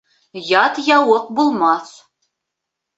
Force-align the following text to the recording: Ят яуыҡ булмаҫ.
Ят 0.63 0.79
яуыҡ 0.97 1.29
булмаҫ. 1.41 1.95